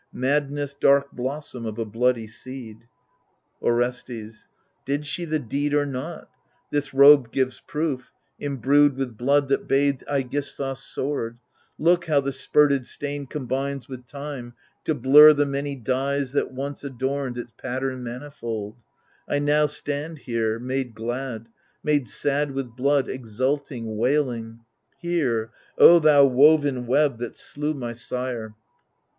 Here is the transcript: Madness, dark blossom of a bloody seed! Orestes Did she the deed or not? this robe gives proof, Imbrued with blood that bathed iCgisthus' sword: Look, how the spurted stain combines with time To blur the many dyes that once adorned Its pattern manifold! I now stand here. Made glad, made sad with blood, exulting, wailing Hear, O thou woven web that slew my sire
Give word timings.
Madness, 0.13 0.73
dark 0.73 1.11
blossom 1.11 1.63
of 1.63 1.77
a 1.77 1.85
bloody 1.85 2.25
seed! 2.25 2.87
Orestes 3.61 4.47
Did 4.83 5.05
she 5.05 5.25
the 5.25 5.37
deed 5.37 5.75
or 5.75 5.85
not? 5.85 6.27
this 6.71 6.91
robe 6.91 7.31
gives 7.31 7.59
proof, 7.61 8.11
Imbrued 8.39 8.95
with 8.97 9.15
blood 9.15 9.47
that 9.49 9.67
bathed 9.67 10.03
iCgisthus' 10.07 10.77
sword: 10.81 11.37
Look, 11.77 12.05
how 12.05 12.19
the 12.19 12.31
spurted 12.31 12.87
stain 12.87 13.27
combines 13.27 13.87
with 13.87 14.07
time 14.07 14.55
To 14.85 14.95
blur 14.95 15.33
the 15.33 15.45
many 15.45 15.75
dyes 15.75 16.31
that 16.31 16.51
once 16.51 16.83
adorned 16.83 17.37
Its 17.37 17.51
pattern 17.51 18.01
manifold! 18.01 18.81
I 19.29 19.37
now 19.37 19.67
stand 19.67 20.17
here. 20.17 20.57
Made 20.57 20.95
glad, 20.95 21.47
made 21.83 22.07
sad 22.09 22.53
with 22.55 22.75
blood, 22.75 23.07
exulting, 23.07 23.95
wailing 23.97 24.61
Hear, 24.97 25.51
O 25.77 25.99
thou 25.99 26.25
woven 26.25 26.87
web 26.87 27.19
that 27.19 27.35
slew 27.35 27.75
my 27.75 27.93
sire 27.93 28.55